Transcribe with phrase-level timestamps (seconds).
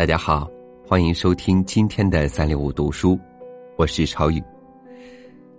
[0.00, 0.50] 大家好，
[0.88, 3.20] 欢迎收听今天的三六五读书，
[3.76, 4.42] 我是超宇。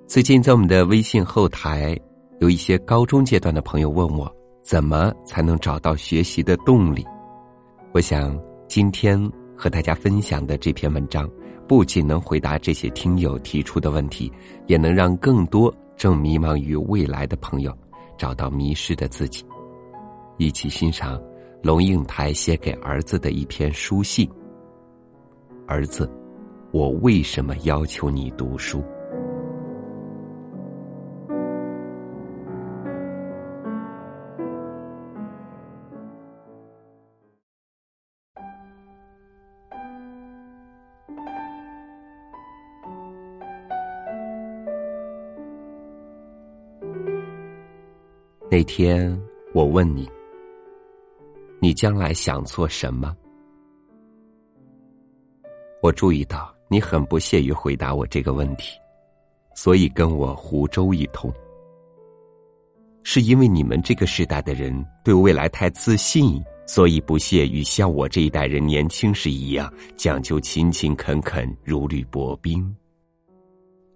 [0.07, 1.95] 最近在我们的微信后台，
[2.39, 7.05] 有一些高中阶段的朋友问我，怎么才能找到学习的动力？
[7.91, 8.35] 我想
[8.67, 11.29] 今天和大家分享的这篇文章，
[11.67, 14.33] 不仅能回答这些听友提出的问题，
[14.65, 17.71] 也能让更多正迷茫于未来的朋友
[18.17, 19.45] 找到迷失的自己。
[20.37, 21.21] 一起欣赏
[21.61, 24.27] 龙应台写给儿子的一篇书信。
[25.67, 26.09] 儿子，
[26.71, 28.83] 我为什么要求你读书？
[48.49, 49.17] 那天
[49.53, 50.09] 我问你，
[51.61, 53.15] 你将来想做什么？
[55.81, 58.77] 我注意到你很不屑于回答我这个问题，
[59.55, 61.33] 所以跟我胡诌一通。
[63.03, 72.75] 是因为你们这个时代的人对未来太自信，所以不屑于像我这一代人年轻时一样讲究勤勤恳恳、如履薄冰？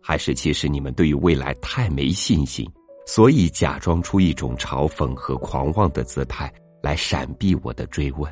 [0.02, 2.67] 还是其实你们对于未来太没信心？
[3.05, 8.31] 所以，假装出一种嘲讽和狂妄的姿态来闪避我的追问。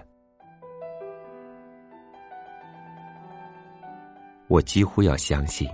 [4.47, 5.67] 我几乎要相信，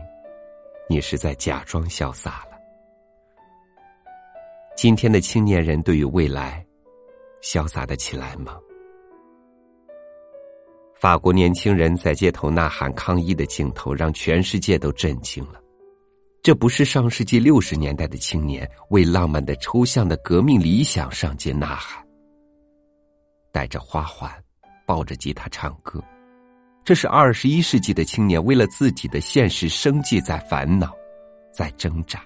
[0.88, 2.58] 你是在假装潇洒了。
[4.76, 6.66] 今天的青年人对于未来，
[7.42, 8.58] 潇洒的起来吗？
[10.96, 15.60] 法国年轻人在街头呐喊抗议的镜头，让全世界都震惊了。
[16.42, 22.06] 这不是上世纪六十年代的青年为浪漫的抽象的革命理想上街呐喊，
[23.52, 24.32] 带着花环，
[24.86, 26.02] 抱着吉他唱歌。
[26.90, 30.92] 这是二十一世纪的青年为了自己的现实生计在烦恼，
[31.54, 32.20] 在挣扎。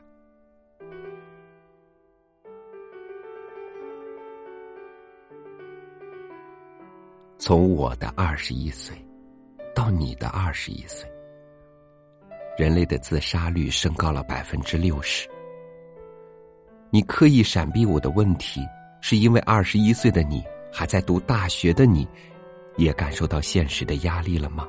[7.38, 8.96] 从我的二十一岁，
[9.76, 11.06] 到你的二十一岁。
[12.58, 15.28] 人类的自杀率升高了百分之六十。
[16.90, 18.62] 你刻意闪避我的问题，
[19.02, 20.42] 是因为二十一岁的你
[20.72, 22.08] 还在读大学的你，
[22.78, 24.68] 也感受到现实的压力了吗？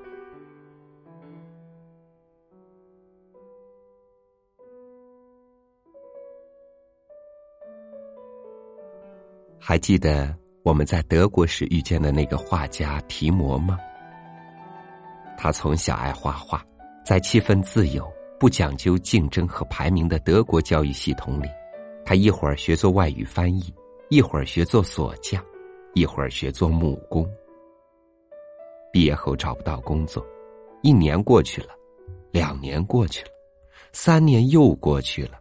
[9.59, 13.78] 还记得我们在德国时遇见的那个画家提摩吗？
[15.37, 16.64] 他从小爱画画。
[17.04, 18.10] 在气氛自由、
[18.41, 21.47] 不讲究竞争和排名的德国教育系统里，
[22.03, 23.62] 他一会儿学做外语翻译，
[24.09, 25.44] 一会儿学做锁匠，
[25.93, 27.31] 一会儿学做木工。
[28.94, 30.25] 毕业后找不到工作，
[30.81, 31.75] 一年过去了，
[32.31, 33.31] 两年过去了，
[33.93, 35.37] 三年又过去了。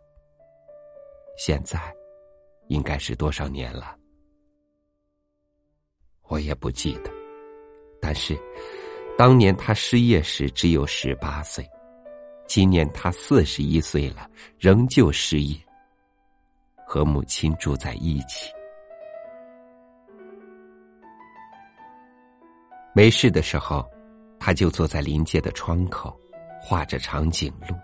[1.38, 1.80] 现在，
[2.70, 3.96] 应该是多少年了？
[6.30, 7.12] 我也不记得，
[8.02, 8.36] 但是。
[9.16, 11.64] 当年他失业时只有十八岁，
[12.48, 14.28] 今年他四十一岁了，
[14.58, 15.56] 仍旧失业。
[16.88, 18.52] 和母亲住在一起，
[22.96, 23.84] 没事的时候，
[24.40, 26.16] 他就坐在临街的窗口，
[26.62, 27.76] 画着长颈鹿。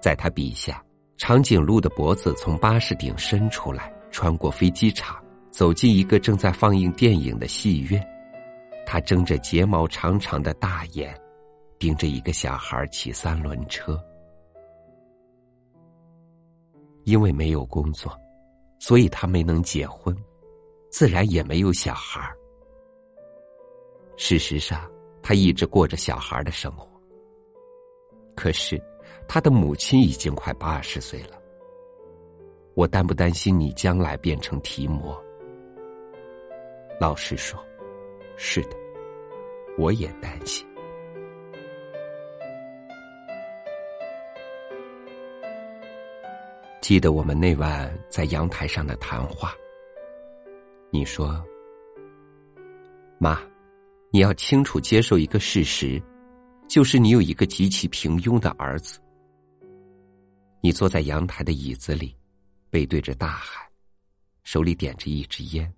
[0.00, 0.82] 在他笔下，
[1.18, 8.02] 长颈鹿的脖子从巴士顶伸出来，穿过飞机场，走进一个正在放映电影的戏院。
[8.86, 11.14] 他睁着睫毛长长的大眼，
[11.78, 14.02] 盯着一个小孩骑三轮车。
[17.04, 18.18] 因为没有工作，
[18.78, 20.16] 所以他没能结婚，
[20.90, 22.34] 自然也没有小孩儿。
[24.16, 24.90] 事实上，
[25.22, 26.88] 他一直过着小孩的生活。
[28.34, 28.80] 可是，
[29.28, 31.40] 他的母亲已经快八十岁了。
[32.74, 35.22] 我担不担心你将来变成提摩？
[37.00, 37.58] 老实说。
[38.38, 38.76] 是的，
[39.78, 40.66] 我也担心。
[46.82, 49.54] 记得我们那晚在阳台上的谈话，
[50.90, 51.42] 你说
[53.18, 53.40] ：“妈，
[54.10, 56.02] 你要清楚接受一个事实，
[56.68, 59.00] 就是你有一个极其平庸的儿子。”
[60.62, 62.16] 你坐在阳台的椅子里，
[62.70, 63.68] 背对着大海，
[64.42, 65.72] 手里点着一支烟。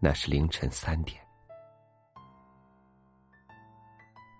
[0.00, 1.20] 那是凌晨三点。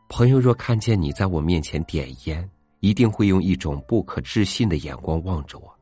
[0.09, 2.49] 朋友若看见你在我面前点烟，
[2.81, 5.79] 一定会用一种不可置信的眼光望着我。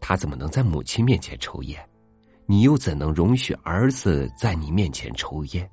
[0.00, 1.88] 他怎么能在母亲面前抽烟？
[2.50, 5.70] 你又怎能容许儿子在你面前抽烟？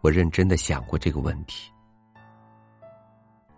[0.00, 1.72] 我认真的想过这个问题。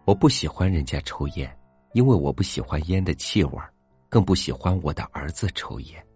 [0.07, 1.55] 我不喜欢人家抽烟
[1.93, 3.61] 因为我不喜欢烟的气味
[4.09, 6.07] 更不喜欢我的儿子抽烟。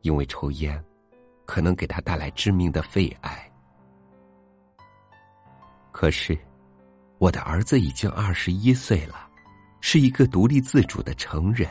[0.00, 0.82] 因为抽烟
[1.44, 3.52] 可能给他带来致命的肺癌。
[5.92, 6.34] 可是
[7.18, 9.28] 我的儿子已经二十一岁了
[9.82, 11.68] 是一个独立自主的成人。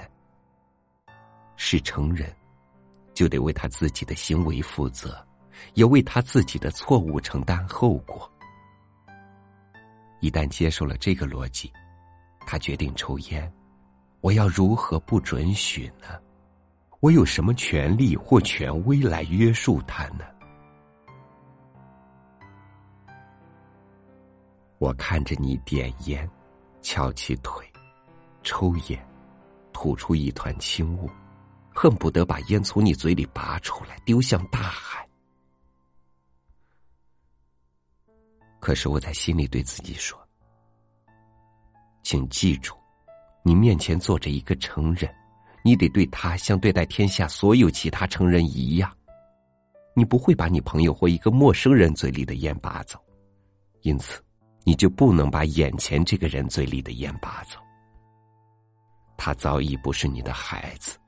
[1.62, 2.34] 是成人，
[3.14, 5.24] 就得为他自己的行为负责，
[5.74, 8.32] 也为他自己的错误承担后果。
[10.22, 11.72] 一旦接受了这个逻辑，
[12.48, 13.52] 他决定抽烟，
[14.22, 16.18] 我要如何不准许呢？
[17.02, 20.24] 我有什么权利或权威来约束他呢？
[24.78, 26.28] 我看着你点烟，
[26.82, 27.70] 翘起腿，
[28.44, 29.06] 抽烟，
[29.74, 31.10] 吐出一团轻雾，
[31.82, 35.08] 恨不得把烟从你嘴里拔出来，丢向大海。
[38.60, 40.20] 可是我在心里对自己说
[42.04, 42.76] ：“请记住，
[43.44, 45.10] 你面前坐着一个成人，
[45.64, 48.94] 你得对他像对待天下所有其他成人一样。
[49.96, 53.00] 你不会把你朋友或一个陌生人嘴里的烟拔走，
[53.84, 54.22] 因此，
[54.66, 57.58] 你就不能把眼前这个人嘴里的烟拔走。
[59.16, 60.99] 他早已不是你的孩子，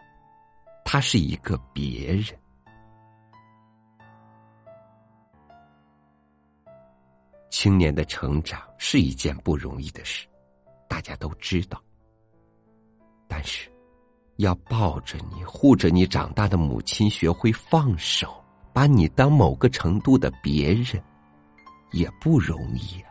[0.91, 2.25] 他是一个别人。”
[7.49, 10.27] 青年的成长是一件不容易的事，
[10.89, 11.81] 大家都知道。
[13.25, 13.71] 但是，
[14.35, 18.43] 要抱着你、护着你长大的母亲学会放手，
[18.73, 21.01] 把你当某个程度的别人，
[21.91, 23.09] 也不容易啊。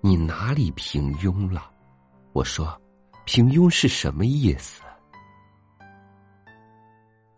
[0.00, 1.70] 你哪里平庸了？
[2.32, 2.76] 我说，
[3.30, 4.80] 平庸是什么意思？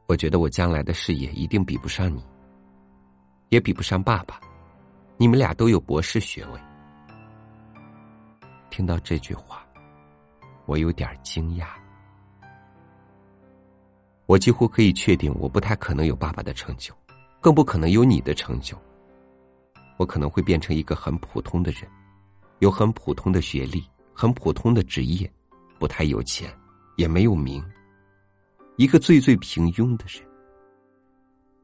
[0.06, 2.24] 我觉得我将来的事业一定比不上你。
[3.48, 4.40] 也比不上爸爸，
[5.16, 6.60] 你们俩都有博士学位。
[8.70, 9.66] 听到这句话，
[10.64, 11.66] 我有点惊讶。
[14.26, 16.94] 我几乎可以确定，我不太可能有爸爸的成就，
[17.40, 18.80] 更不可能有你的成就。
[19.96, 21.82] 我可能会变成一个很普通的人，
[22.60, 23.84] 有很普通的学历，
[24.14, 25.28] 很普通的职业，
[25.80, 26.54] 不太有钱，
[26.96, 27.64] 也没有名，
[28.76, 30.22] 一个最最平庸的人。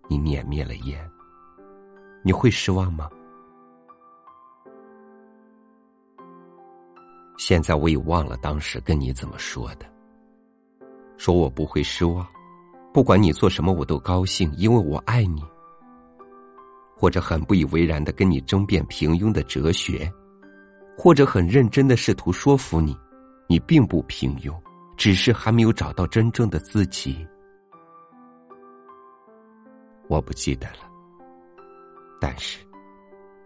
[0.08, 1.10] 你碾灭了烟。
[2.22, 3.10] 你会失望吗？
[7.36, 9.84] 现在我已忘了当时跟你怎么说的。
[11.18, 12.26] 说我不会失望，
[12.94, 15.44] 不管你做什么我都高兴，因为我爱你。
[16.96, 20.10] 或者很不以为然的跟你争辩平庸的哲学，
[20.96, 22.96] 或者很认真的试图说服你，
[23.46, 24.54] 你并不平庸，
[24.96, 27.26] 只是还没有找到真正的自己。
[30.08, 30.90] 我不记得了。
[32.20, 32.64] 但是，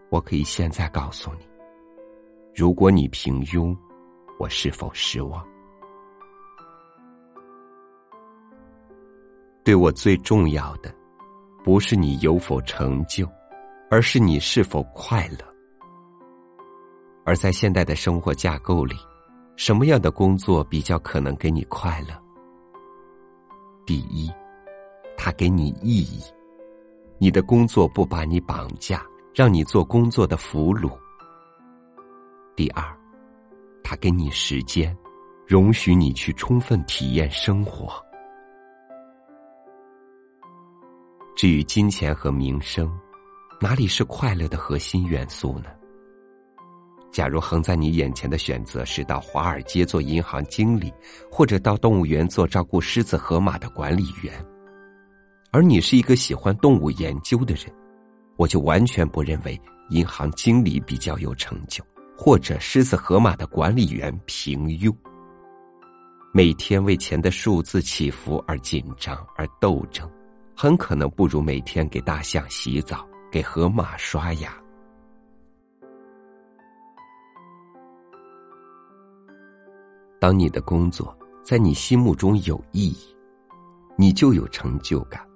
[0.09, 1.47] 我可以现在告诉你：
[2.55, 3.77] 如果你平庸，
[4.39, 5.45] 我是否失望？
[9.63, 10.93] 对我最重要的，
[11.63, 13.27] 不是你有否成就，
[13.91, 15.45] 而是你是否快乐。
[17.23, 18.95] 而在现代的生活架构里，
[19.55, 22.13] 什么样的工作比较可能给你快乐？
[23.85, 24.31] 第一，
[25.17, 26.21] 它给你意义。
[27.17, 29.05] 你的工作不把你绑架，
[29.35, 30.91] 让你做工作的俘虏。
[32.55, 32.83] 第二，
[33.83, 34.97] 他给你时间，
[35.45, 37.93] 容许你去充分体验生活。
[41.35, 42.91] 至于金钱和名声，
[43.59, 45.69] 哪里是快乐的核心元素呢？
[47.11, 50.91] 假如横在你眼前的选择是到华尔街做银行经理，
[51.29, 54.33] 或者到动物园做照顾狮子、河马的管理员。
[55.51, 57.65] 而你是一个喜欢动物研究的人，
[58.37, 61.83] 我就完全不认为银行经理比较有成就，
[62.17, 64.95] 或者狮子河马的管理员平庸。
[66.33, 70.09] 每天为钱的数字起伏而紧张而斗争，
[70.55, 74.60] 很可能不如每天给大象洗澡、给河马刷牙。
[80.21, 83.15] 当你的工作在你心目中有意义，
[83.97, 85.27] 你就有成就感。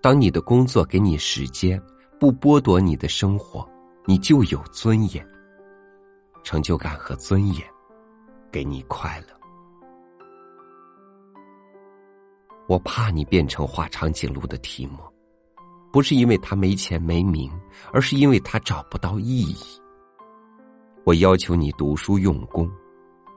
[0.00, 1.82] 当你的工作给你时间，
[2.16, 3.68] 不剥夺你的生活，
[4.06, 5.26] 你就有尊严、
[6.44, 7.66] 成就感和尊严，
[8.52, 9.34] 给你快乐。
[12.68, 14.98] 我怕你变成画长颈鹿的题目，
[15.92, 17.50] 不是因为他没钱没名，
[17.92, 19.56] 而是因为他找不到意义。
[21.02, 22.70] 我要求你读书用功，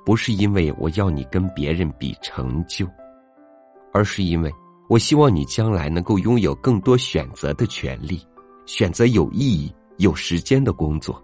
[0.06, 2.88] 不是因为我要你跟别人比成就，
[3.92, 4.54] 而是因为。
[4.88, 8.22] 我希望你将来能够拥有更多选择的权利，
[8.68, 11.20] 选择有意义、有时间的工作，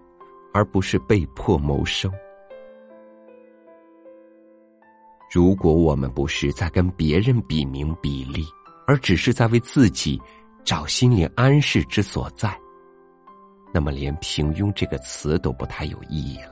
[0.51, 2.11] 而不是被迫谋生。
[5.31, 8.43] 如果我们不是在跟别人比名比利，
[8.87, 10.19] 而只是在为自己
[10.63, 12.59] 找心灵安适之所在，
[13.71, 16.50] 那么连平庸这个词都不太有意义了。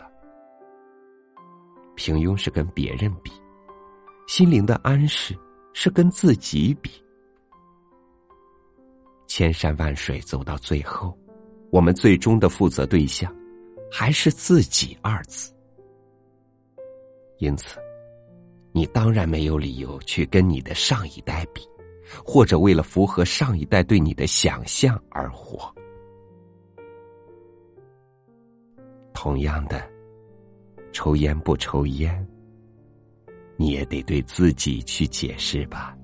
[2.00, 3.30] 平庸是跟别人比，
[4.26, 5.38] 心灵的安适。
[5.72, 6.90] 是跟自己比，
[9.28, 11.18] 千山万水走到最后，
[11.72, 13.34] 我们最终的负责对象
[13.90, 15.54] 还是自己二字。
[17.38, 17.80] 因此，
[18.74, 21.62] 你当然没有理由去跟你的上一代比，
[22.26, 25.74] 或者为了符合上一代对你的想象而活。
[29.14, 29.88] 同样的，
[30.92, 32.26] 抽烟不抽烟。
[33.58, 35.96] 你也得对自己去解释吧。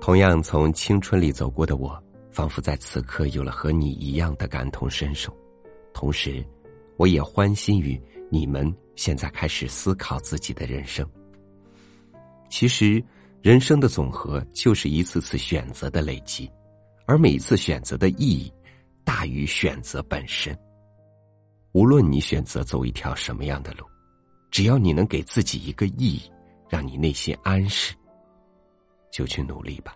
[0.00, 5.36] 同样从青春里走过的我，仿佛在此刻有了和你一样的感同身受，
[5.92, 6.44] 同时，
[6.96, 8.00] 我也欢欣于
[8.30, 8.74] 你们。
[8.96, 11.06] 现在开始思考自己的人生。
[12.48, 13.04] 其实，
[13.42, 16.50] 人生的总和就是一次次选择的累积，
[17.06, 18.50] 而每一次选择的意义
[19.04, 20.58] 大于选择本身。
[21.72, 23.84] 无论你选择走一条什么样的路，
[24.50, 26.22] 只要你能给自己一个意义，
[26.70, 27.94] 让你内心安适，
[29.12, 29.94] 就去努力吧。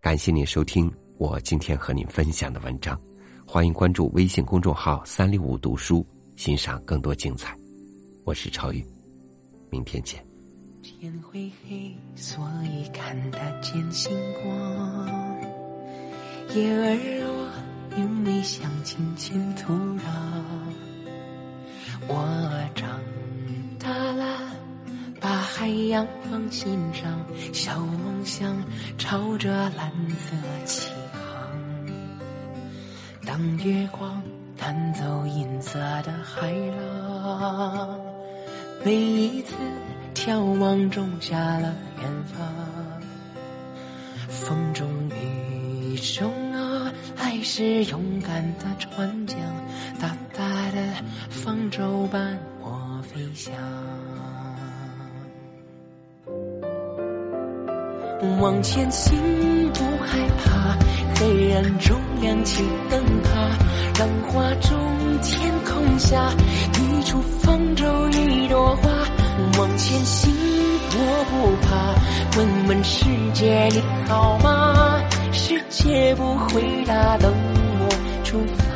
[0.00, 2.96] 感谢您收听我今天和您分享的文章，
[3.50, 6.06] 欢迎关注微信公众号“三六五读书”。
[6.36, 7.56] 欣赏更多精彩，
[8.24, 8.84] 我是超宇，
[9.70, 10.22] 明天见。
[10.82, 14.12] 天会黑，所以看得见星
[14.42, 15.40] 光。
[16.54, 17.48] 叶儿落，
[17.96, 20.02] 因为想亲亲土壤。
[22.06, 23.00] 我长
[23.78, 24.52] 大了，
[25.22, 27.18] 把海洋放心上，
[27.54, 28.62] 小梦想
[28.98, 30.36] 朝着蓝色
[30.66, 30.92] 起。
[33.38, 34.20] 当月光。
[34.56, 37.96] 弹奏银色的海浪，
[38.84, 39.54] 每一次
[40.12, 42.44] 眺望种下了远方。
[44.28, 49.38] 风中雨中啊，爱是勇敢的船桨，
[50.00, 50.82] 大大的
[51.30, 53.54] 方舟伴我飞翔。
[58.40, 59.16] 往前行，
[59.72, 60.76] 不害怕，
[61.18, 63.30] 黑暗中亮起灯塔。
[63.98, 64.78] 浪花中，
[65.20, 66.32] 天空下，
[66.74, 68.88] 一处方舟，一朵花。
[69.58, 70.30] 往前行，
[70.92, 72.38] 我不怕。
[72.38, 75.00] 问问世界，你好吗？
[75.32, 77.32] 世界不回答，等
[77.80, 77.88] 我
[78.22, 78.67] 出发。